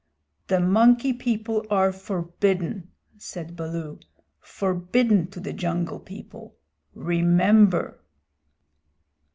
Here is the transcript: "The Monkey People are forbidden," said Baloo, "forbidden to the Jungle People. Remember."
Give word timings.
"The 0.47 0.59
Monkey 0.59 1.13
People 1.13 1.63
are 1.69 1.91
forbidden," 1.91 2.89
said 3.19 3.55
Baloo, 3.55 3.99
"forbidden 4.39 5.27
to 5.27 5.39
the 5.39 5.53
Jungle 5.53 5.99
People. 5.99 6.55
Remember." 6.95 7.99